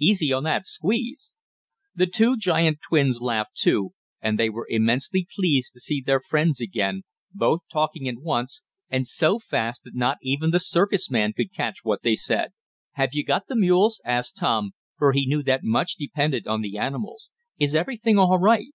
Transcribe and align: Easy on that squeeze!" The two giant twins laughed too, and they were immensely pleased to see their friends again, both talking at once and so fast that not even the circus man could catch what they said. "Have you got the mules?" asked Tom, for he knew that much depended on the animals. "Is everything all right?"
Easy 0.00 0.32
on 0.32 0.42
that 0.42 0.64
squeeze!" 0.64 1.32
The 1.94 2.08
two 2.08 2.36
giant 2.36 2.80
twins 2.80 3.20
laughed 3.20 3.54
too, 3.54 3.92
and 4.20 4.36
they 4.36 4.50
were 4.50 4.66
immensely 4.68 5.28
pleased 5.32 5.74
to 5.74 5.78
see 5.80 6.00
their 6.04 6.18
friends 6.18 6.60
again, 6.60 7.02
both 7.32 7.60
talking 7.72 8.08
at 8.08 8.18
once 8.18 8.64
and 8.88 9.06
so 9.06 9.38
fast 9.38 9.84
that 9.84 9.94
not 9.94 10.18
even 10.20 10.50
the 10.50 10.58
circus 10.58 11.08
man 11.08 11.34
could 11.34 11.54
catch 11.54 11.84
what 11.84 12.02
they 12.02 12.16
said. 12.16 12.50
"Have 12.94 13.10
you 13.12 13.24
got 13.24 13.46
the 13.46 13.54
mules?" 13.54 14.00
asked 14.04 14.36
Tom, 14.38 14.72
for 14.98 15.12
he 15.12 15.24
knew 15.24 15.44
that 15.44 15.62
much 15.62 15.94
depended 15.94 16.48
on 16.48 16.62
the 16.62 16.76
animals. 16.76 17.30
"Is 17.56 17.76
everything 17.76 18.18
all 18.18 18.40
right?" 18.40 18.72